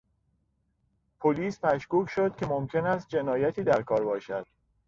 پلیس 1.19 1.65
مشکوک 1.65 2.09
شد 2.09 2.35
که 2.35 2.45
ممکن 2.45 2.85
است 2.85 3.07
جنایتی 3.07 3.63
در 3.63 3.81
کار 3.81 4.03
باشد. 4.05 4.47